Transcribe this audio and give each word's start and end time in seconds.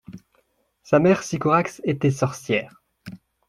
Sa 0.81 0.97
mère, 0.97 1.21
Sycorax, 1.21 1.79
était 1.85 2.09
sorcière. 2.09 2.81